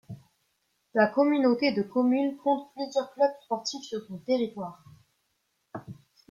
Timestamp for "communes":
1.83-2.35